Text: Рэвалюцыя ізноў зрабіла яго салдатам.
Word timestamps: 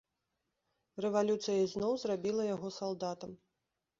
Рэвалюцыя 1.05 1.57
ізноў 1.67 1.93
зрабіла 2.03 2.47
яго 2.55 2.67
салдатам. 2.81 3.31